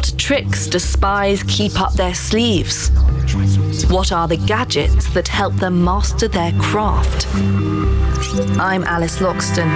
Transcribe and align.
What 0.00 0.16
tricks 0.16 0.66
do 0.66 0.78
spies 0.78 1.42
keep 1.42 1.78
up 1.78 1.92
their 1.92 2.14
sleeves? 2.14 2.88
What 3.90 4.12
are 4.12 4.26
the 4.26 4.38
gadgets 4.46 5.12
that 5.12 5.28
help 5.28 5.52
them 5.56 5.84
master 5.84 6.26
their 6.26 6.52
craft? 6.52 7.26
I'm 8.58 8.82
Alice 8.84 9.18
Loxton, 9.18 9.68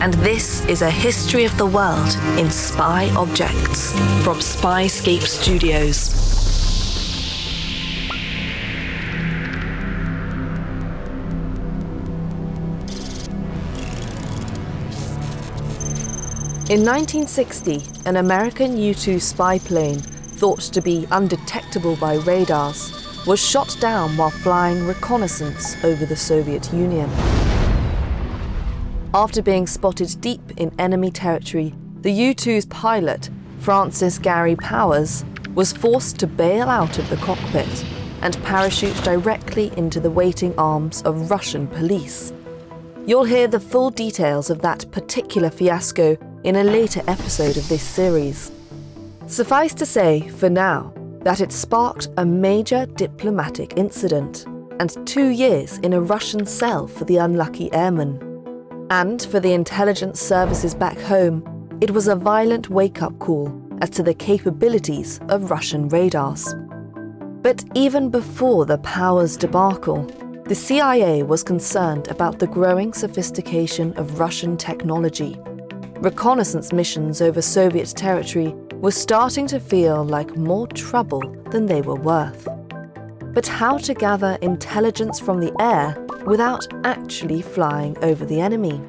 and 0.00 0.14
this 0.14 0.64
is 0.64 0.80
a 0.80 0.90
history 0.90 1.44
of 1.44 1.54
the 1.58 1.66
world 1.66 2.16
in 2.38 2.50
spy 2.50 3.14
objects 3.14 3.92
from 4.24 4.38
Spyscape 4.38 5.26
Studios. 5.26 6.49
In 16.70 16.84
1960, 16.84 17.82
an 18.06 18.14
American 18.14 18.78
U 18.78 18.94
2 18.94 19.18
spy 19.18 19.58
plane, 19.58 19.98
thought 19.98 20.60
to 20.60 20.80
be 20.80 21.04
undetectable 21.10 21.96
by 21.96 22.14
radars, 22.18 22.92
was 23.26 23.44
shot 23.44 23.76
down 23.80 24.16
while 24.16 24.30
flying 24.30 24.86
reconnaissance 24.86 25.74
over 25.82 26.06
the 26.06 26.14
Soviet 26.14 26.72
Union. 26.72 27.10
After 29.12 29.42
being 29.42 29.66
spotted 29.66 30.20
deep 30.20 30.52
in 30.58 30.70
enemy 30.78 31.10
territory, 31.10 31.74
the 32.02 32.12
U 32.12 32.36
2's 32.36 32.66
pilot, 32.66 33.30
Francis 33.58 34.16
Gary 34.20 34.54
Powers, 34.54 35.24
was 35.56 35.72
forced 35.72 36.20
to 36.20 36.28
bail 36.28 36.68
out 36.68 37.00
of 37.00 37.10
the 37.10 37.16
cockpit 37.16 37.84
and 38.22 38.40
parachute 38.44 39.02
directly 39.02 39.72
into 39.76 39.98
the 39.98 40.08
waiting 40.08 40.56
arms 40.56 41.02
of 41.02 41.32
Russian 41.32 41.66
police. 41.66 42.32
You'll 43.06 43.24
hear 43.24 43.48
the 43.48 43.58
full 43.58 43.90
details 43.90 44.50
of 44.50 44.62
that 44.62 44.88
particular 44.92 45.50
fiasco 45.50 46.16
in 46.44 46.56
a 46.56 46.64
later 46.64 47.02
episode 47.06 47.56
of 47.56 47.68
this 47.68 47.82
series. 47.82 48.50
Suffice 49.26 49.74
to 49.74 49.84
say, 49.84 50.28
for 50.28 50.48
now, 50.48 50.92
that 51.22 51.40
it 51.40 51.52
sparked 51.52 52.08
a 52.16 52.24
major 52.24 52.86
diplomatic 52.86 53.74
incident 53.76 54.46
and 54.80 55.06
two 55.06 55.28
years 55.28 55.76
in 55.78 55.92
a 55.92 56.00
Russian 56.00 56.46
cell 56.46 56.86
for 56.86 57.04
the 57.04 57.18
unlucky 57.18 57.70
airman. 57.74 58.18
And 58.90 59.20
for 59.22 59.38
the 59.38 59.52
intelligence 59.52 60.18
services 60.18 60.74
back 60.74 60.98
home, 60.98 61.44
it 61.82 61.90
was 61.90 62.08
a 62.08 62.16
violent 62.16 62.70
wake 62.70 63.02
up 63.02 63.18
call 63.18 63.52
as 63.82 63.90
to 63.90 64.02
the 64.02 64.14
capabilities 64.14 65.20
of 65.28 65.50
Russian 65.50 65.88
radars. 65.88 66.54
But 67.42 67.64
even 67.74 68.10
before 68.10 68.64
the 68.64 68.78
Powers 68.78 69.36
debacle, 69.36 70.04
the 70.46 70.54
CIA 70.54 71.22
was 71.22 71.42
concerned 71.42 72.08
about 72.08 72.38
the 72.38 72.46
growing 72.46 72.92
sophistication 72.92 73.92
of 73.94 74.18
Russian 74.18 74.56
technology 74.56 75.38
reconnaissance 76.00 76.72
missions 76.72 77.20
over 77.20 77.42
Soviet 77.42 77.88
territory 77.88 78.54
were 78.76 78.90
starting 78.90 79.46
to 79.46 79.60
feel 79.60 80.02
like 80.02 80.34
more 80.34 80.66
trouble 80.68 81.20
than 81.50 81.66
they 81.66 81.82
were 81.82 81.94
worth. 81.94 82.48
But 83.34 83.46
how 83.46 83.76
to 83.78 83.92
gather 83.92 84.38
intelligence 84.40 85.20
from 85.20 85.40
the 85.40 85.54
air 85.60 85.94
without 86.24 86.66
actually 86.84 87.42
flying 87.42 87.98
over 88.02 88.24
the 88.24 88.40
enemy? 88.40 88.80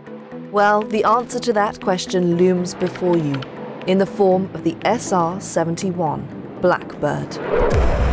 Well, 0.51 0.83
the 0.83 1.03
answer 1.03 1.39
to 1.39 1.53
that 1.53 1.81
question 1.81 2.37
looms 2.37 2.73
before 2.73 3.17
you 3.17 3.41
in 3.87 3.97
the 3.97 4.05
form 4.05 4.49
of 4.53 4.63
the 4.63 4.77
SR 4.85 5.39
71 5.41 6.59
Blackbird. 6.61 8.10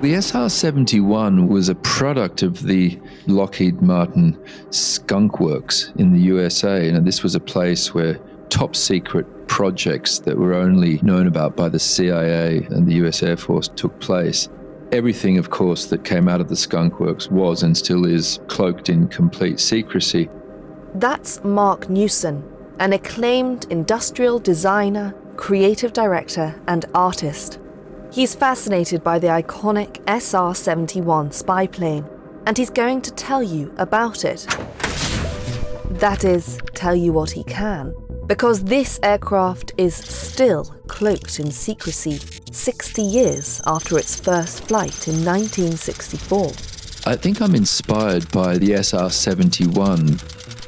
The 0.00 0.14
SR 0.14 0.48
71 0.48 1.48
was 1.48 1.68
a 1.68 1.74
product 1.74 2.42
of 2.42 2.62
the 2.62 2.98
Lockheed 3.26 3.82
Martin 3.82 4.42
Skunk 4.70 5.40
Works 5.40 5.92
in 5.96 6.14
the 6.14 6.20
USA. 6.20 6.88
And 6.88 7.06
this 7.06 7.22
was 7.22 7.34
a 7.34 7.40
place 7.40 7.92
where 7.92 8.14
top 8.48 8.74
secret 8.74 9.26
projects 9.46 10.18
that 10.20 10.38
were 10.38 10.54
only 10.54 11.00
known 11.02 11.26
about 11.26 11.54
by 11.54 11.68
the 11.68 11.78
CIA 11.78 12.66
and 12.70 12.86
the 12.86 12.94
US 13.06 13.22
Air 13.22 13.36
Force 13.36 13.68
took 13.68 14.00
place. 14.00 14.48
Everything, 14.90 15.36
of 15.36 15.50
course, 15.50 15.84
that 15.86 16.02
came 16.02 16.28
out 16.28 16.40
of 16.40 16.48
the 16.48 16.56
Skunk 16.56 16.98
Works 16.98 17.30
was 17.30 17.62
and 17.62 17.76
still 17.76 18.06
is 18.06 18.40
cloaked 18.46 18.88
in 18.88 19.06
complete 19.06 19.60
secrecy. 19.60 20.30
That's 20.94 21.44
Marc 21.44 21.90
Newson, 21.90 22.42
an 22.78 22.94
acclaimed 22.94 23.66
industrial 23.68 24.38
designer, 24.38 25.14
creative 25.36 25.92
director, 25.92 26.58
and 26.66 26.86
artist. 26.94 27.58
He's 28.12 28.34
fascinated 28.34 29.04
by 29.04 29.20
the 29.20 29.28
iconic 29.28 30.02
SR 30.08 30.52
71 30.52 31.30
spy 31.30 31.68
plane, 31.68 32.04
and 32.44 32.58
he's 32.58 32.68
going 32.68 33.02
to 33.02 33.12
tell 33.12 33.40
you 33.40 33.72
about 33.78 34.24
it. 34.24 34.48
That 35.90 36.24
is, 36.24 36.58
tell 36.74 36.96
you 36.96 37.12
what 37.12 37.30
he 37.30 37.44
can, 37.44 37.94
because 38.26 38.64
this 38.64 38.98
aircraft 39.04 39.74
is 39.78 39.94
still 39.94 40.64
cloaked 40.88 41.38
in 41.38 41.52
secrecy 41.52 42.18
60 42.50 43.00
years 43.00 43.62
after 43.64 43.96
its 43.96 44.18
first 44.18 44.64
flight 44.64 45.06
in 45.06 45.24
1964. 45.24 46.50
I 47.06 47.14
think 47.14 47.40
I'm 47.40 47.54
inspired 47.54 48.28
by 48.32 48.58
the 48.58 48.74
SR 48.74 49.08
71 49.10 50.18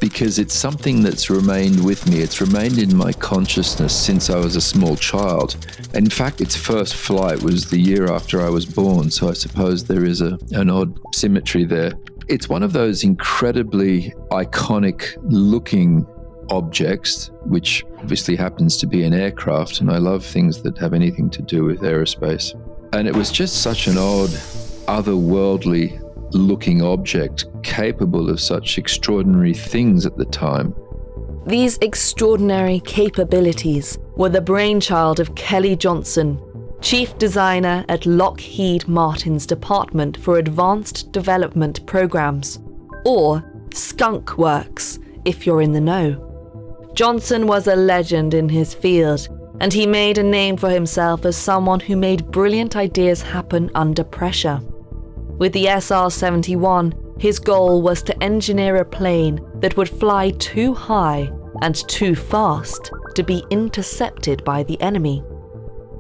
because 0.03 0.41
it's 0.41 0.53
something 0.53 1.01
that's 1.01 1.31
remained 1.31 1.85
with 1.85 2.09
me. 2.11 2.19
It's 2.19 2.41
remained 2.41 2.79
in 2.79 2.97
my 2.97 3.13
consciousness 3.13 3.95
since 3.95 4.31
I 4.31 4.37
was 4.37 4.57
a 4.57 4.61
small 4.61 4.97
child. 4.97 5.55
In 5.95 6.11
fact, 6.11 6.41
its 6.41 6.57
first 6.57 6.97
flight 6.97 7.41
was 7.41 7.71
the 7.71 7.79
year 7.79 8.11
after 8.11 8.43
I 8.43 8.49
was 8.49 8.67
born, 8.67 9.13
so 9.13 9.29
I 9.29 9.33
suppose 9.33 9.85
there 9.85 10.05
is 10.05 10.21
a, 10.21 10.41
an 10.51 10.71
odd 10.71 10.99
symmetry 11.15 11.65
there. 11.65 11.93
It's 12.27 12.49
one 12.49 12.65
of 12.65 12.73
those 12.73 13.05
incredibly 13.05 14.13
iconic 14.33 15.17
looking 15.23 16.05
objects, 16.51 17.31
which 17.45 17.85
obviously 17.99 18.35
happens 18.35 18.77
to 18.79 18.89
be 18.89 19.05
an 19.05 19.15
aircraft, 19.15 19.83
and 19.83 19.89
I 19.89 19.99
love 19.99 20.25
things 20.25 20.63
that 20.63 20.77
have 20.79 20.95
anything 20.95 21.31
to 21.31 21.43
do 21.43 21.63
with 21.63 21.83
aerospace. 21.83 22.59
And 22.93 23.07
it 23.07 23.15
was 23.15 23.31
just 23.31 23.63
such 23.63 23.87
an 23.87 23.99
odd, 23.99 24.31
otherworldly 24.89 26.02
looking 26.35 26.83
object 26.83 27.47
capable 27.63 28.29
of 28.29 28.41
such 28.41 28.79
extraordinary 28.79 29.55
things 29.55 30.07
at 30.07 30.17
the 30.17 30.25
time. 30.25 30.75
These 31.47 31.79
extraordinary 31.79 32.81
capabilities 32.81 33.99
were 34.17 34.29
the 34.29 34.41
brainchild 34.41 35.19
of 35.19 35.35
Kelly 35.35 35.75
Johnson, 35.75 36.41
chief 36.81 37.17
designer 37.19 37.85
at 37.89 38.07
Lockheed 38.07 38.87
Martin's 38.87 39.47
Department 39.47 40.17
for 40.17 40.39
Advanced 40.39 41.11
Development 41.13 41.85
Programs, 41.87 42.61
or 43.05 43.43
Skunk 43.75 44.39
Works, 44.39 44.99
if 45.25 45.47
you're 45.47 45.63
in 45.63 45.73
the 45.73 45.81
know. 45.81 46.29
Johnson 46.95 47.47
was 47.47 47.67
a 47.67 47.77
legend 47.77 48.35
in 48.35 48.49
his 48.49 48.75
field, 48.75 49.29
and 49.61 49.73
he 49.73 49.87
made 49.87 50.19
a 50.19 50.23
name 50.23 50.57
for 50.57 50.71
himself 50.71 51.25
as 51.25 51.37
someone 51.37 51.81
who 51.81 51.97
made 51.97 52.31
brilliant 52.31 52.77
ideas 52.77 53.23
happen 53.23 53.71
under 53.75 54.05
pressure. 54.05 54.61
With 55.43 55.55
the 55.55 55.67
SR 55.67 56.09
71, 56.09 56.95
his 57.19 57.41
goal 57.41 57.83
was 57.83 58.01
to 58.05 58.23
engineer 58.23 58.77
a 58.77 58.85
plane 58.85 59.41
that 59.57 59.77
would 59.77 59.89
fly 59.89 60.31
too 60.31 60.73
high 60.73 61.33
and 61.63 61.75
too 61.89 62.15
fast 62.15 62.93
to 63.17 63.25
be 63.25 63.43
intercepted 63.51 64.45
by 64.45 64.63
the 64.63 64.81
enemy. 64.81 65.21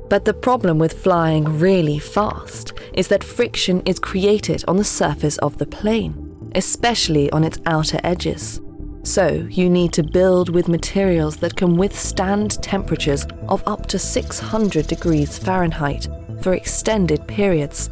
But 0.08 0.24
the 0.24 0.32
problem 0.32 0.78
with 0.78 1.02
flying 1.02 1.58
really 1.58 1.98
fast 1.98 2.74
is 2.92 3.08
that 3.08 3.24
friction 3.24 3.82
is 3.84 3.98
created 3.98 4.64
on 4.68 4.76
the 4.76 4.84
surface 4.84 5.38
of 5.38 5.58
the 5.58 5.66
plane, 5.66 6.52
especially 6.54 7.28
on 7.32 7.42
its 7.42 7.58
outer 7.66 7.98
edges. 8.04 8.60
So, 9.02 9.48
you 9.50 9.68
need 9.68 9.92
to 9.94 10.04
build 10.04 10.50
with 10.50 10.68
materials 10.68 11.38
that 11.38 11.56
can 11.56 11.76
withstand 11.76 12.62
temperatures 12.62 13.26
of 13.48 13.64
up 13.66 13.86
to 13.86 13.98
600 13.98 14.86
degrees 14.86 15.36
Fahrenheit 15.36 16.06
for 16.42 16.54
extended 16.54 17.26
periods 17.26 17.90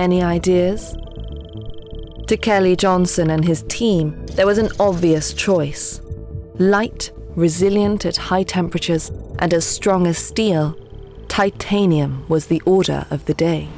any 0.00 0.22
ideas? 0.22 0.96
To 2.26 2.36
Kelly 2.36 2.74
Johnson 2.74 3.30
and 3.30 3.44
his 3.44 3.62
team, 3.64 4.24
there 4.34 4.46
was 4.46 4.58
an 4.58 4.70
obvious 4.80 5.34
choice. 5.34 6.00
Light, 6.54 7.12
resilient 7.36 8.06
at 8.06 8.16
high 8.16 8.42
temperatures, 8.42 9.10
and 9.38 9.52
as 9.52 9.66
strong 9.66 10.06
as 10.06 10.18
steel, 10.18 10.76
titanium 11.28 12.24
was 12.28 12.46
the 12.46 12.62
order 12.64 13.06
of 13.10 13.24
the 13.26 13.34
day. 13.34 13.68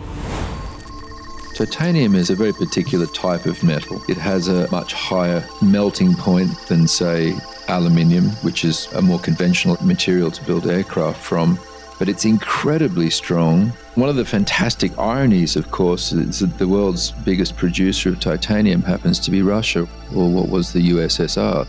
Titanium 1.54 2.14
is 2.14 2.30
a 2.30 2.34
very 2.34 2.52
particular 2.52 3.06
type 3.06 3.46
of 3.46 3.62
metal. 3.62 4.00
It 4.08 4.16
has 4.16 4.48
a 4.48 4.70
much 4.70 4.94
higher 4.94 5.44
melting 5.60 6.14
point 6.14 6.50
than, 6.68 6.88
say, 6.88 7.34
aluminium, 7.68 8.30
which 8.42 8.64
is 8.64 8.86
a 8.94 9.02
more 9.02 9.18
conventional 9.18 9.76
material 9.84 10.30
to 10.30 10.44
build 10.44 10.66
aircraft 10.66 11.22
from. 11.22 11.58
But 11.98 12.08
it's 12.08 12.24
incredibly 12.24 13.10
strong. 13.10 13.72
One 13.94 14.08
of 14.08 14.16
the 14.16 14.24
fantastic 14.24 14.98
ironies, 14.98 15.54
of 15.54 15.70
course, 15.70 16.12
is 16.12 16.38
that 16.38 16.56
the 16.56 16.66
world's 16.66 17.10
biggest 17.10 17.58
producer 17.58 18.08
of 18.08 18.20
titanium 18.20 18.80
happens 18.80 19.18
to 19.20 19.30
be 19.30 19.42
Russia, 19.42 19.80
or 20.16 20.30
what 20.30 20.48
was 20.48 20.72
the 20.72 20.90
USSR. 20.92 21.66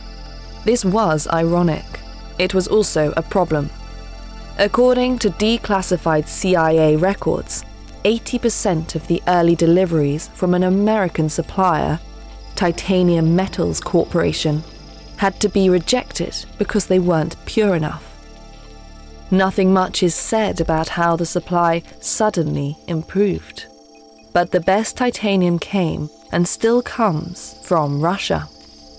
This 0.63 0.85
was 0.85 1.27
ironic. 1.27 1.83
It 2.39 2.53
was 2.53 2.69
also 2.69 3.11
a 3.17 3.21
problem. 3.21 3.69
According 4.57 5.19
to 5.19 5.31
declassified 5.31 6.27
CIA 6.27 6.95
records, 6.95 7.65
80% 8.05 8.95
of 8.95 9.05
the 9.07 9.21
early 9.27 9.55
deliveries 9.55 10.29
from 10.29 10.53
an 10.53 10.63
American 10.63 11.27
supplier, 11.27 11.99
Titanium 12.55 13.35
Metals 13.35 13.81
Corporation, 13.81 14.63
had 15.17 15.41
to 15.41 15.49
be 15.49 15.69
rejected 15.69 16.45
because 16.57 16.87
they 16.87 16.99
weren't 16.99 17.35
pure 17.45 17.75
enough. 17.75 18.12
Nothing 19.33 19.73
much 19.73 20.03
is 20.03 20.13
said 20.13 20.61
about 20.61 20.89
how 20.89 21.15
the 21.15 21.25
supply 21.25 21.81
suddenly 21.99 22.77
improved. 22.87 23.65
But 24.31 24.51
the 24.51 24.59
best 24.59 24.95
titanium 24.95 25.57
came 25.57 26.11
and 26.31 26.47
still 26.47 26.83
comes 26.83 27.55
from 27.63 27.99
Russia. 27.99 28.47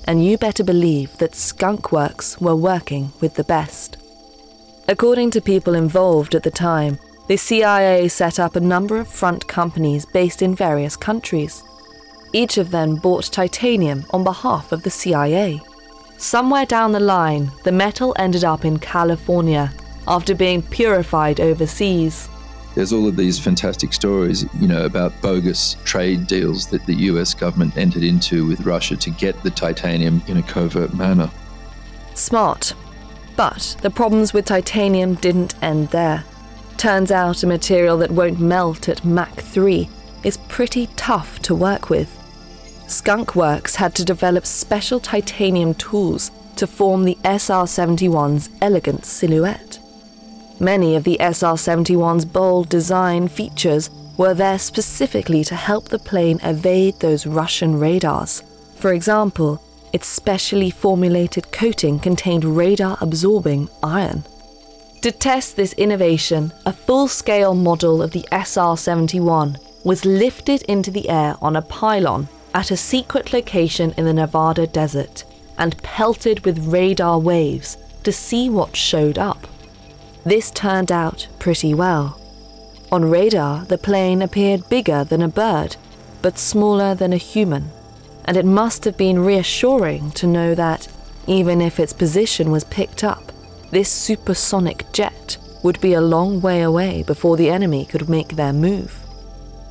And 0.08 0.24
you 0.24 0.36
better 0.36 0.64
believe 0.64 1.16
that 1.18 1.36
Skunk 1.36 1.92
Works 1.92 2.40
were 2.40 2.56
working 2.56 3.12
with 3.20 3.36
the 3.36 3.44
best. 3.44 3.96
According 4.88 5.30
to 5.30 5.40
people 5.40 5.76
involved 5.76 6.34
at 6.34 6.42
the 6.42 6.50
time, 6.50 6.98
the 7.28 7.36
CIA 7.36 8.08
set 8.08 8.40
up 8.40 8.56
a 8.56 8.60
number 8.74 8.98
of 8.98 9.06
front 9.06 9.46
companies 9.46 10.04
based 10.04 10.42
in 10.42 10.56
various 10.56 10.96
countries. 10.96 11.62
Each 12.32 12.58
of 12.58 12.72
them 12.72 12.96
bought 12.96 13.30
titanium 13.30 14.04
on 14.10 14.24
behalf 14.24 14.72
of 14.72 14.82
the 14.82 14.90
CIA. 14.90 15.60
Somewhere 16.18 16.66
down 16.66 16.90
the 16.90 16.98
line, 16.98 17.52
the 17.62 17.70
metal 17.70 18.16
ended 18.18 18.42
up 18.42 18.64
in 18.64 18.80
California 18.80 19.72
after 20.06 20.34
being 20.34 20.62
purified 20.62 21.40
overseas. 21.40 22.28
There's 22.74 22.92
all 22.92 23.06
of 23.06 23.16
these 23.16 23.38
fantastic 23.38 23.92
stories, 23.92 24.44
you 24.60 24.66
know, 24.66 24.84
about 24.84 25.20
bogus 25.22 25.76
trade 25.84 26.26
deals 26.26 26.66
that 26.68 26.84
the 26.86 26.94
US 26.94 27.32
government 27.32 27.76
entered 27.76 28.02
into 28.02 28.46
with 28.46 28.66
Russia 28.66 28.96
to 28.96 29.10
get 29.10 29.40
the 29.42 29.50
titanium 29.50 30.22
in 30.26 30.38
a 30.38 30.42
covert 30.42 30.92
manner. 30.94 31.30
Smart. 32.14 32.74
But 33.36 33.76
the 33.82 33.90
problems 33.90 34.32
with 34.32 34.46
titanium 34.46 35.14
didn't 35.14 35.54
end 35.62 35.88
there. 35.90 36.24
Turns 36.76 37.10
out 37.10 37.42
a 37.42 37.46
material 37.46 37.96
that 37.98 38.10
won't 38.10 38.40
melt 38.40 38.88
at 38.88 39.04
Mach 39.04 39.40
3 39.40 39.88
is 40.24 40.36
pretty 40.48 40.88
tough 40.96 41.40
to 41.42 41.54
work 41.54 41.90
with. 41.90 42.20
Skunk 42.88 43.34
Works 43.34 43.76
had 43.76 43.94
to 43.94 44.04
develop 44.04 44.44
special 44.44 45.00
titanium 45.00 45.74
tools 45.74 46.30
to 46.56 46.66
form 46.66 47.04
the 47.04 47.18
SR 47.24 47.64
71's 47.64 48.50
elegant 48.60 49.04
silhouette. 49.04 49.73
Many 50.60 50.94
of 50.94 51.04
the 51.04 51.18
SR 51.20 51.56
71's 51.56 52.24
bold 52.24 52.68
design 52.68 53.28
features 53.28 53.90
were 54.16 54.34
there 54.34 54.58
specifically 54.58 55.42
to 55.44 55.56
help 55.56 55.88
the 55.88 55.98
plane 55.98 56.38
evade 56.42 57.00
those 57.00 57.26
Russian 57.26 57.78
radars. 57.78 58.42
For 58.76 58.92
example, 58.92 59.60
its 59.92 60.06
specially 60.06 60.70
formulated 60.70 61.50
coating 61.52 61.98
contained 61.98 62.44
radar 62.44 62.98
absorbing 63.00 63.68
iron. 63.82 64.24
To 65.02 65.10
test 65.10 65.56
this 65.56 65.72
innovation, 65.74 66.52
a 66.64 66.72
full 66.72 67.08
scale 67.08 67.54
model 67.54 68.02
of 68.02 68.12
the 68.12 68.26
SR 68.32 68.76
71 68.76 69.58
was 69.84 70.04
lifted 70.04 70.62
into 70.62 70.90
the 70.90 71.08
air 71.08 71.36
on 71.42 71.56
a 71.56 71.62
pylon 71.62 72.28
at 72.54 72.70
a 72.70 72.76
secret 72.76 73.32
location 73.32 73.92
in 73.98 74.04
the 74.04 74.14
Nevada 74.14 74.66
desert 74.66 75.24
and 75.58 75.82
pelted 75.82 76.44
with 76.44 76.66
radar 76.66 77.18
waves 77.18 77.76
to 78.04 78.12
see 78.12 78.48
what 78.48 78.76
showed 78.76 79.18
up. 79.18 79.46
This 80.24 80.50
turned 80.50 80.90
out 80.90 81.28
pretty 81.38 81.74
well. 81.74 82.18
On 82.90 83.04
radar, 83.04 83.64
the 83.66 83.78
plane 83.78 84.22
appeared 84.22 84.68
bigger 84.68 85.04
than 85.04 85.20
a 85.20 85.28
bird, 85.28 85.76
but 86.22 86.38
smaller 86.38 86.94
than 86.94 87.12
a 87.12 87.18
human, 87.18 87.70
and 88.24 88.36
it 88.36 88.46
must 88.46 88.84
have 88.84 88.96
been 88.96 89.18
reassuring 89.18 90.12
to 90.12 90.26
know 90.26 90.54
that, 90.54 90.88
even 91.26 91.60
if 91.60 91.78
its 91.78 91.92
position 91.92 92.50
was 92.50 92.64
picked 92.64 93.04
up, 93.04 93.32
this 93.70 93.90
supersonic 93.90 94.90
jet 94.92 95.36
would 95.62 95.80
be 95.80 95.94
a 95.94 96.00
long 96.00 96.40
way 96.40 96.62
away 96.62 97.02
before 97.02 97.36
the 97.36 97.50
enemy 97.50 97.84
could 97.84 98.08
make 98.08 98.36
their 98.36 98.52
move. 98.52 99.00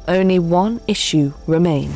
Only 0.08 0.38
one 0.38 0.82
issue 0.88 1.34
remained. 1.48 1.96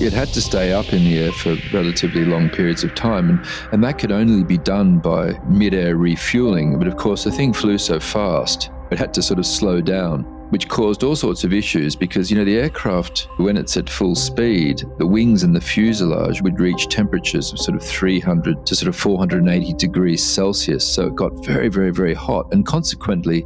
It 0.00 0.12
had 0.12 0.28
to 0.28 0.40
stay 0.40 0.72
up 0.72 0.92
in 0.92 1.04
the 1.04 1.18
air 1.18 1.32
for 1.32 1.56
relatively 1.72 2.24
long 2.24 2.50
periods 2.50 2.82
of 2.82 2.94
time, 2.94 3.30
and, 3.30 3.46
and 3.72 3.84
that 3.84 3.98
could 3.98 4.10
only 4.10 4.42
be 4.42 4.58
done 4.58 4.98
by 4.98 5.38
mid 5.46 5.72
air 5.72 5.96
refueling. 5.96 6.78
But 6.78 6.88
of 6.88 6.96
course, 6.96 7.24
the 7.24 7.30
thing 7.30 7.52
flew 7.52 7.78
so 7.78 8.00
fast, 8.00 8.70
it 8.90 8.98
had 8.98 9.14
to 9.14 9.22
sort 9.22 9.38
of 9.38 9.46
slow 9.46 9.80
down 9.80 10.34
which 10.54 10.68
caused 10.68 11.02
all 11.02 11.16
sorts 11.16 11.42
of 11.42 11.52
issues 11.52 11.96
because, 11.96 12.30
you 12.30 12.36
know, 12.36 12.44
the 12.44 12.56
aircraft, 12.56 13.26
when 13.38 13.56
it's 13.56 13.76
at 13.76 13.90
full 13.90 14.14
speed, 14.14 14.84
the 14.98 15.06
wings 15.06 15.42
and 15.42 15.56
the 15.56 15.60
fuselage 15.60 16.40
would 16.42 16.60
reach 16.60 16.86
temperatures 16.86 17.52
of 17.52 17.58
sort 17.58 17.76
of 17.76 17.82
300 17.82 18.64
to 18.64 18.76
sort 18.76 18.88
of 18.88 18.94
480 18.94 19.72
degrees 19.72 20.22
Celsius. 20.22 20.86
So 20.86 21.08
it 21.08 21.16
got 21.16 21.44
very, 21.44 21.68
very, 21.68 21.90
very 21.90 22.14
hot 22.14 22.52
and 22.52 22.64
consequently 22.64 23.44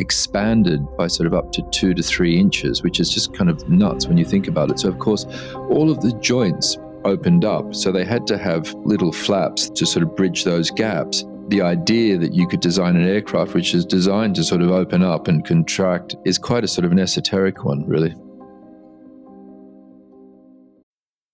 expanded 0.00 0.84
by 0.96 1.06
sort 1.06 1.26
of 1.26 1.34
up 1.34 1.52
to 1.52 1.62
two 1.70 1.94
to 1.94 2.02
three 2.02 2.38
inches, 2.38 2.82
which 2.82 2.98
is 2.98 3.10
just 3.10 3.34
kind 3.34 3.50
of 3.50 3.68
nuts 3.68 4.06
when 4.06 4.16
you 4.16 4.24
think 4.24 4.48
about 4.48 4.70
it. 4.70 4.80
So, 4.80 4.88
of 4.88 4.98
course, 4.98 5.26
all 5.54 5.90
of 5.90 6.00
the 6.00 6.12
joints 6.20 6.78
opened 7.04 7.44
up. 7.44 7.74
So 7.74 7.92
they 7.92 8.04
had 8.04 8.26
to 8.26 8.38
have 8.38 8.74
little 8.84 9.12
flaps 9.12 9.70
to 9.70 9.86
sort 9.86 10.02
of 10.02 10.16
bridge 10.16 10.44
those 10.44 10.70
gaps 10.70 11.24
the 11.50 11.60
idea 11.60 12.16
that 12.16 12.32
you 12.32 12.46
could 12.46 12.60
design 12.60 12.94
an 12.94 13.08
aircraft 13.08 13.54
which 13.54 13.74
is 13.74 13.84
designed 13.84 14.36
to 14.36 14.44
sort 14.44 14.62
of 14.62 14.70
open 14.70 15.02
up 15.02 15.26
and 15.26 15.44
contract 15.44 16.14
is 16.24 16.38
quite 16.38 16.62
a 16.62 16.68
sort 16.68 16.84
of 16.84 16.92
an 16.92 16.98
esoteric 17.00 17.64
one, 17.64 17.84
really. 17.88 18.14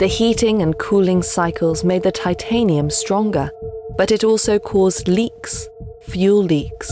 The 0.00 0.06
heating 0.06 0.62
and 0.62 0.78
cooling 0.78 1.22
cycles 1.22 1.84
made 1.84 2.04
the 2.04 2.10
titanium 2.10 2.88
stronger, 2.88 3.50
but 3.98 4.10
it 4.10 4.24
also 4.24 4.58
caused 4.58 5.08
leaks, 5.08 5.68
fuel 6.00 6.42
leaks. 6.42 6.90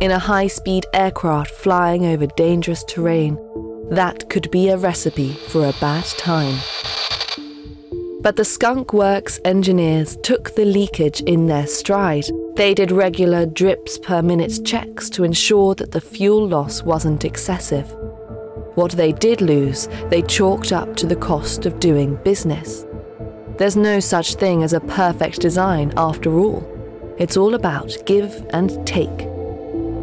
In 0.00 0.12
a 0.12 0.18
high 0.20 0.46
speed 0.46 0.86
aircraft 0.94 1.50
flying 1.50 2.06
over 2.06 2.28
dangerous 2.28 2.84
terrain, 2.84 3.36
that 3.90 4.30
could 4.30 4.48
be 4.52 4.68
a 4.68 4.76
recipe 4.76 5.32
for 5.48 5.66
a 5.66 5.74
bad 5.80 6.04
time. 6.04 6.56
But 8.20 8.36
the 8.36 8.44
Skunk 8.44 8.92
Works 8.92 9.40
engineers 9.44 10.16
took 10.22 10.54
the 10.54 10.64
leakage 10.64 11.22
in 11.22 11.46
their 11.46 11.66
stride. 11.66 12.26
They 12.54 12.74
did 12.74 12.92
regular 12.92 13.44
drips 13.44 13.98
per 13.98 14.22
minute 14.22 14.64
checks 14.64 15.10
to 15.10 15.24
ensure 15.24 15.74
that 15.74 15.90
the 15.90 16.00
fuel 16.00 16.46
loss 16.46 16.84
wasn't 16.84 17.24
excessive. 17.24 17.92
What 18.80 18.92
they 18.92 19.12
did 19.12 19.42
lose, 19.42 19.88
they 20.08 20.22
chalked 20.22 20.72
up 20.72 20.96
to 20.96 21.06
the 21.06 21.14
cost 21.14 21.66
of 21.66 21.80
doing 21.80 22.16
business. 22.24 22.86
There's 23.58 23.76
no 23.76 24.00
such 24.00 24.36
thing 24.36 24.62
as 24.62 24.72
a 24.72 24.80
perfect 24.80 25.42
design 25.42 25.92
after 25.98 26.32
all. 26.32 26.66
It's 27.18 27.36
all 27.36 27.54
about 27.54 27.94
give 28.06 28.42
and 28.54 28.86
take. 28.86 29.18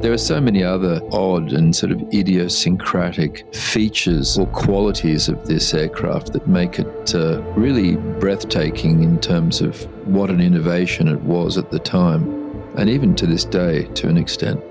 There 0.04 0.14
are 0.14 0.18
so 0.20 0.40
many 0.40 0.64
other 0.64 1.02
odd 1.12 1.54
and 1.54 1.76
sort 1.76 1.92
of 1.92 2.04
idiosyncratic 2.14 3.52
features 3.52 4.38
or 4.38 4.46
qualities 4.46 5.28
of 5.28 5.48
this 5.48 5.74
aircraft 5.74 6.34
that 6.34 6.48
make 6.48 6.78
it 6.78 7.16
uh, 7.16 7.42
really 7.56 7.96
breathtaking 7.96 9.02
in 9.02 9.20
terms 9.20 9.60
of 9.60 9.82
what 10.06 10.30
an 10.30 10.40
innovation 10.40 11.08
it 11.08 11.22
was 11.22 11.58
at 11.58 11.72
the 11.72 11.80
time, 11.80 12.30
and 12.76 12.92
even 12.92 13.16
to 13.16 13.26
this 13.26 13.44
day 13.44 13.86
to 13.96 14.08
an 14.08 14.18
extent. 14.18 14.62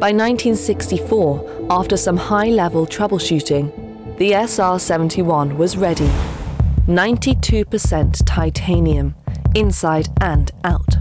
By 0.00 0.12
1964, 0.12 1.66
after 1.68 1.94
some 1.94 2.16
high 2.16 2.48
level 2.48 2.86
troubleshooting, 2.86 4.16
the 4.16 4.32
SR 4.32 4.78
71 4.78 5.58
was 5.58 5.76
ready 5.76 6.08
92% 6.86 8.22
titanium, 8.24 9.14
inside 9.54 10.08
and 10.22 10.50
out. 10.64 10.96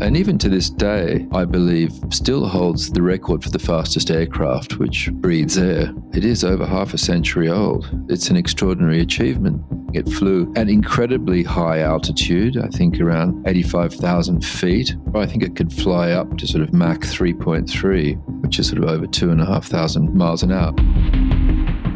and 0.00 0.16
even 0.16 0.38
to 0.38 0.48
this 0.48 0.70
day, 0.70 1.26
I 1.32 1.44
believe, 1.44 1.92
still 2.10 2.46
holds 2.46 2.92
the 2.92 3.02
record 3.02 3.42
for 3.42 3.50
the 3.50 3.58
fastest 3.58 4.08
aircraft 4.12 4.78
which 4.78 5.10
breathes 5.10 5.58
air. 5.58 5.92
It 6.14 6.24
is 6.24 6.44
over 6.44 6.64
half 6.64 6.94
a 6.94 6.98
century 6.98 7.48
old. 7.48 7.88
It's 8.08 8.30
an 8.30 8.36
extraordinary 8.36 9.00
achievement. 9.00 9.60
It 9.92 10.08
flew 10.08 10.52
at 10.56 10.68
incredibly 10.68 11.42
high 11.42 11.80
altitude, 11.80 12.58
I 12.58 12.68
think 12.68 13.00
around 13.00 13.46
85,000 13.46 14.44
feet. 14.44 14.94
I 15.14 15.26
think 15.26 15.42
it 15.42 15.56
could 15.56 15.72
fly 15.72 16.10
up 16.10 16.36
to 16.38 16.46
sort 16.46 16.62
of 16.62 16.72
Mach 16.72 17.00
3.3, 17.00 18.42
which 18.42 18.58
is 18.58 18.68
sort 18.68 18.82
of 18.82 18.88
over 18.88 19.06
2,500 19.06 20.14
miles 20.14 20.42
an 20.42 20.52
hour. 20.52 20.74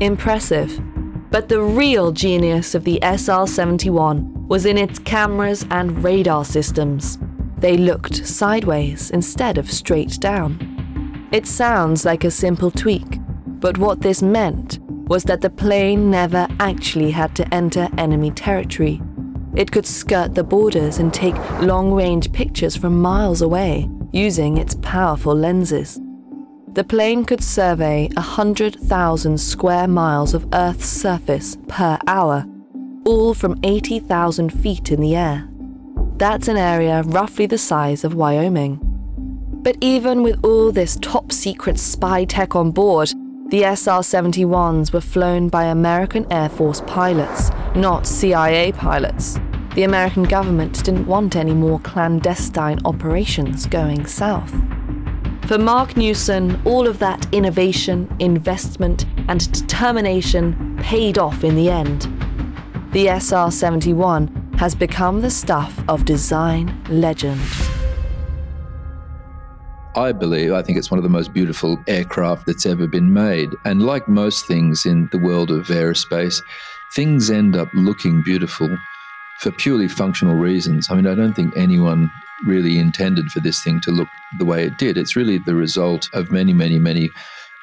Impressive. 0.01 0.81
But 1.31 1.49
the 1.49 1.61
real 1.61 2.11
genius 2.11 2.75
of 2.75 2.85
the 2.85 2.99
SR 3.03 3.47
71 3.47 4.49
was 4.49 4.67
in 4.67 4.79
its 4.79 4.99
cameras 4.99 5.65
and 5.71 6.03
radar 6.03 6.45
systems. 6.45 7.19
They 7.59 7.77
looked 7.77 8.27
sideways 8.27 9.11
instead 9.11 9.59
of 9.59 9.71
straight 9.71 10.19
down. 10.19 11.29
It 11.31 11.47
sounds 11.47 12.05
like 12.05 12.25
a 12.25 12.31
simple 12.31 12.71
tweak, 12.71 13.21
but 13.47 13.79
what 13.79 14.01
this 14.01 14.23
meant 14.23 14.80
was 15.11 15.25
that 15.25 15.41
the 15.41 15.51
plane 15.51 16.09
never 16.09 16.47
actually 16.61 17.11
had 17.11 17.35
to 17.35 17.53
enter 17.53 17.89
enemy 17.99 18.31
territory. 18.31 19.03
It 19.57 19.73
could 19.73 19.85
skirt 19.85 20.37
the 20.37 20.45
borders 20.45 20.99
and 20.99 21.13
take 21.13 21.35
long 21.61 21.93
range 21.93 22.33
pictures 22.33 22.77
from 22.77 23.03
miles 23.03 23.43
away 23.43 23.91
using 24.13 24.57
its 24.57 24.77
powerful 24.83 25.35
lenses. 25.35 26.01
The 26.75 26.85
plane 26.85 27.25
could 27.25 27.43
survey 27.43 28.09
100,000 28.15 29.41
square 29.41 29.89
miles 29.89 30.33
of 30.33 30.47
Earth's 30.53 30.87
surface 30.87 31.59
per 31.67 31.99
hour, 32.07 32.47
all 33.05 33.35
from 33.35 33.59
80,000 33.65 34.53
feet 34.53 34.93
in 34.93 35.01
the 35.01 35.17
air. 35.17 35.49
That's 36.19 36.47
an 36.47 36.57
area 36.57 37.03
roughly 37.03 37.47
the 37.47 37.59
size 37.59 38.05
of 38.05 38.15
Wyoming. 38.15 38.79
But 39.63 39.77
even 39.81 40.23
with 40.23 40.45
all 40.45 40.71
this 40.71 40.97
top 41.03 41.33
secret 41.33 41.81
spy 41.81 42.25
tech 42.25 42.55
on 42.55 42.71
board, 42.71 43.13
the 43.51 43.65
SR 43.65 44.01
71s 44.01 44.93
were 44.93 45.01
flown 45.01 45.49
by 45.49 45.65
American 45.65 46.25
Air 46.33 46.49
Force 46.49 46.83
pilots, 46.87 47.51
not 47.75 48.07
CIA 48.07 48.71
pilots. 48.71 49.41
The 49.75 49.83
American 49.83 50.23
government 50.23 50.85
didn't 50.85 51.09
want 51.09 51.35
any 51.35 51.53
more 51.53 51.81
clandestine 51.81 52.79
operations 52.85 53.67
going 53.67 54.07
south. 54.07 54.55
For 55.49 55.59
Marc 55.59 55.97
Newson, 55.97 56.63
all 56.65 56.87
of 56.87 57.01
that 57.01 57.27
innovation, 57.35 58.15
investment, 58.21 59.05
and 59.27 59.51
determination 59.51 60.79
paid 60.81 61.19
off 61.19 61.43
in 61.43 61.57
the 61.57 61.71
end. 61.71 62.03
The 62.93 63.09
SR 63.09 63.51
71 63.51 64.29
has 64.59 64.77
become 64.77 65.23
the 65.23 65.31
stuff 65.31 65.83
of 65.89 66.05
design 66.05 66.81
legend. 66.89 67.41
I 70.01 70.13
believe, 70.13 70.55
I 70.55 70.63
think 70.63 70.79
it's 70.79 70.91
one 70.91 70.97
of 70.97 71.03
the 71.03 71.11
most 71.11 71.35
beautiful 71.35 71.79
aircraft 71.87 72.47
that's 72.47 72.65
ever 72.65 72.87
been 72.87 73.13
made. 73.13 73.51
And 73.67 73.85
like 73.85 74.09
most 74.09 74.47
things 74.47 74.87
in 74.87 75.11
the 75.13 75.19
world 75.19 75.51
of 75.51 75.67
aerospace, 75.67 76.43
things 76.95 77.31
end 77.31 77.55
up 77.55 77.69
looking 77.75 78.23
beautiful 78.23 78.79
for 79.41 79.51
purely 79.51 79.89
functional 79.89 80.37
reasons. 80.37 80.89
I 80.89 80.95
mean, 80.95 81.07
I 81.07 81.15
don't 81.15 81.35
think 81.35 81.55
anyone 81.55 82.11
really 82.47 82.79
intended 82.79 83.31
for 83.31 83.41
this 83.41 83.63
thing 83.63 83.79
to 83.83 83.91
look 83.91 84.09
the 84.39 84.47
way 84.47 84.65
it 84.65 84.79
did. 84.79 84.97
It's 84.97 85.17
really 85.17 85.37
the 85.37 85.55
result 85.55 86.09
of 86.15 86.33
many, 86.33 86.55
many, 86.55 86.79
many 86.79 87.11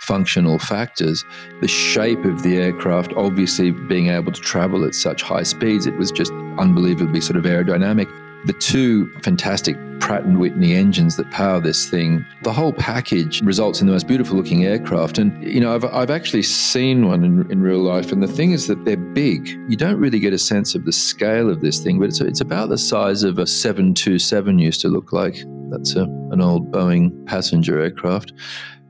functional 0.02 0.60
factors. 0.60 1.26
The 1.62 1.68
shape 1.68 2.24
of 2.24 2.44
the 2.44 2.58
aircraft, 2.58 3.14
obviously 3.14 3.72
being 3.72 4.10
able 4.10 4.32
to 4.32 4.42
travel 4.42 4.86
at 4.86 4.94
such 4.94 5.24
high 5.24 5.42
speeds, 5.42 5.88
it 5.88 5.98
was 5.98 6.12
just 6.12 6.32
unbelievably 6.60 7.22
sort 7.22 7.38
of 7.38 7.46
aerodynamic. 7.46 8.08
The 8.48 8.54
two 8.54 9.12
fantastic 9.20 9.76
Pratt 10.00 10.24
and 10.24 10.40
Whitney 10.40 10.74
engines 10.74 11.18
that 11.18 11.30
power 11.32 11.60
this 11.60 11.90
thing, 11.90 12.26
the 12.44 12.54
whole 12.54 12.72
package 12.72 13.42
results 13.42 13.82
in 13.82 13.88
the 13.88 13.94
most 13.94 14.08
beautiful 14.08 14.38
looking 14.38 14.64
aircraft. 14.64 15.18
And, 15.18 15.44
you 15.44 15.60
know, 15.60 15.76
I've, 15.76 15.84
I've 15.84 16.10
actually 16.10 16.44
seen 16.44 17.08
one 17.08 17.26
in, 17.26 17.52
in 17.52 17.62
real 17.62 17.80
life. 17.80 18.14
And 18.14 18.24
the 18.24 18.28
thing 18.28 18.52
is 18.52 18.68
that 18.68 18.86
they're 18.86 18.96
big. 18.96 19.48
You 19.68 19.76
don't 19.76 20.00
really 20.00 20.20
get 20.20 20.32
a 20.32 20.38
sense 20.38 20.76
of 20.76 20.86
the 20.86 20.94
scale 20.94 21.50
of 21.50 21.60
this 21.60 21.80
thing, 21.84 22.00
but 22.00 22.06
it's, 22.06 22.22
it's 22.22 22.40
about 22.40 22.70
the 22.70 22.78
size 22.78 23.24
of 23.24 23.38
a 23.38 23.46
727 23.46 24.60
used 24.60 24.80
to 24.80 24.88
look 24.88 25.12
like. 25.12 25.44
That's 25.70 25.98
a, 25.98 26.04
an 26.04 26.40
old 26.40 26.72
Boeing 26.72 27.26
passenger 27.26 27.82
aircraft. 27.82 28.32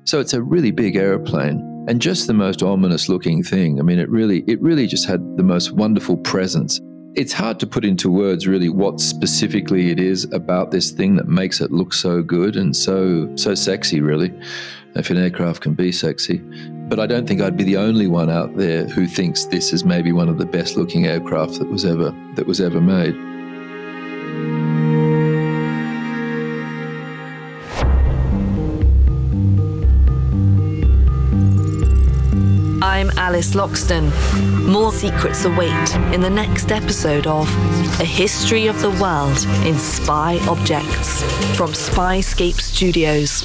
So 0.03 0.19
it's 0.19 0.33
a 0.33 0.41
really 0.43 0.69
big 0.69 0.95
airplane 0.95 1.85
and 1.89 2.01
just 2.01 2.27
the 2.27 2.33
most 2.33 2.61
ominous 2.61 3.09
looking 3.09 3.41
thing. 3.41 3.79
I 3.79 3.81
mean, 3.81 3.97
it 3.97 4.09
really, 4.09 4.43
it 4.45 4.61
really 4.61 4.85
just 4.85 5.07
had 5.07 5.21
the 5.37 5.43
most 5.43 5.71
wonderful 5.71 6.17
presence. 6.17 6.79
It's 7.17 7.33
hard 7.33 7.59
to 7.61 7.65
put 7.65 7.83
into 7.83 8.11
words 8.11 8.45
really 8.45 8.69
what 8.69 8.99
specifically 8.99 9.89
it 9.89 9.99
is 9.99 10.25
about 10.31 10.69
this 10.69 10.91
thing 10.91 11.15
that 11.15 11.27
makes 11.27 11.59
it 11.61 11.71
look 11.71 11.91
so 11.91 12.21
good 12.21 12.55
and 12.55 12.75
so 12.75 13.35
so 13.35 13.55
sexy. 13.55 14.01
Really, 14.01 14.31
if 14.93 15.09
an 15.09 15.17
aircraft 15.17 15.61
can 15.61 15.73
be 15.73 15.91
sexy, 15.91 16.37
but 16.87 16.99
I 16.99 17.07
don't 17.07 17.27
think 17.27 17.41
I'd 17.41 17.57
be 17.57 17.63
the 17.63 17.77
only 17.77 18.05
one 18.05 18.29
out 18.29 18.55
there 18.55 18.85
who 18.85 19.07
thinks 19.07 19.45
this 19.45 19.73
is 19.73 19.83
maybe 19.83 20.11
one 20.11 20.29
of 20.29 20.37
the 20.37 20.45
best 20.45 20.77
looking 20.77 21.07
aircraft 21.07 21.57
that 21.57 21.67
was 21.69 21.85
ever 21.85 22.13
that 22.35 22.45
was 22.45 22.61
ever 22.61 22.79
made. 22.79 23.15
Alice 33.27 33.55
Loxton. 33.55 34.09
More 34.65 34.93
secrets 34.93 35.43
await 35.43 35.95
in 36.13 36.21
the 36.21 36.29
next 36.29 36.71
episode 36.71 37.27
of 37.27 37.45
A 37.99 38.05
History 38.05 38.67
of 38.67 38.81
the 38.81 38.89
World 38.89 39.37
in 39.67 39.77
Spy 39.77 40.39
Objects 40.47 41.23
from 41.57 41.71
Spyscape 41.71 42.61
Studios. 42.61 43.43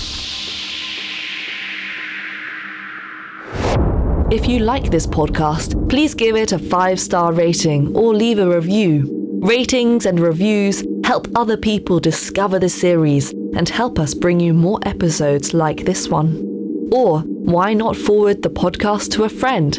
If 4.31 4.47
you 4.47 4.61
like 4.61 4.89
this 4.89 5.09
podcast, 5.09 5.89
please 5.89 6.15
give 6.15 6.37
it 6.37 6.53
a 6.53 6.61
five 6.61 7.01
star 7.01 7.33
rating 7.33 7.93
or 7.97 8.15
leave 8.15 8.39
a 8.39 8.49
review. 8.49 9.09
Ratings 9.43 10.07
and 10.07 10.21
reviews 10.21 10.85
help 11.05 11.27
other 11.35 11.57
people 11.57 11.99
discover 11.99 12.61
the 12.61 12.69
series 12.69 13.33
and 13.57 13.69
help 13.69 13.99
us 13.99 14.15
bring 14.15 14.39
you 14.39 14.55
more 14.55 14.79
episodes 14.85 15.53
like 15.53 15.85
this 15.85 16.09
one. 16.09 16.52
Or 16.93 17.21
why 17.21 17.73
not 17.73 17.97
forward 17.97 18.43
the 18.43 18.51
podcast 18.51 19.11
to 19.13 19.25
a 19.25 19.29
friend? 19.29 19.77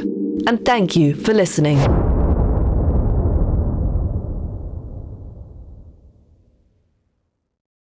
And 0.48 0.66
thank 0.66 0.96
you 0.96 1.14
for 1.14 1.34
listening. 1.34 2.03